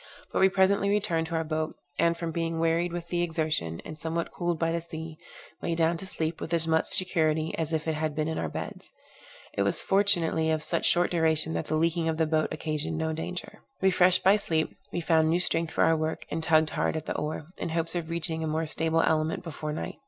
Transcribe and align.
But 0.33 0.39
we 0.39 0.49
presently 0.49 0.89
returned 0.89 1.27
to 1.27 1.35
our 1.35 1.43
boat, 1.43 1.75
and 1.99 2.17
from 2.17 2.31
being 2.31 2.57
wearied 2.57 2.91
with 2.91 3.09
the 3.09 3.21
exertion, 3.21 3.79
and 3.85 3.99
somewhat 3.99 4.31
cooled 4.31 4.57
by 4.57 4.71
the 4.71 4.81
sea, 4.81 5.19
lay 5.61 5.75
down 5.75 5.95
to 5.97 6.07
sleep 6.07 6.41
with 6.41 6.55
as 6.55 6.67
much 6.67 6.85
security 6.87 7.53
as 7.55 7.71
if 7.71 7.87
it 7.87 7.93
had 7.93 8.15
been 8.15 8.27
in 8.27 8.39
our 8.39 8.49
beds. 8.49 8.91
It 9.53 9.61
was 9.61 9.83
fortunately 9.83 10.49
of 10.49 10.63
such 10.63 10.87
short 10.89 11.11
duration 11.11 11.53
that 11.53 11.67
the 11.67 11.75
leaking 11.75 12.09
of 12.09 12.17
the 12.17 12.25
boat 12.25 12.51
occasioned 12.51 12.97
no 12.97 13.13
danger. 13.13 13.61
Refreshed 13.79 14.23
by 14.23 14.37
sleep, 14.37 14.75
we 14.91 15.01
found 15.01 15.29
new 15.29 15.39
strength 15.39 15.71
for 15.71 15.83
our 15.83 15.95
work, 15.95 16.25
and 16.31 16.41
tugged 16.41 16.71
hard 16.71 16.97
at 16.97 17.05
the 17.05 17.15
oar, 17.15 17.49
in 17.57 17.69
hopes 17.69 17.93
of 17.93 18.09
reaching 18.09 18.43
a 18.43 18.47
more 18.47 18.65
stable 18.65 19.01
element 19.03 19.43
before 19.43 19.71
night. 19.71 19.99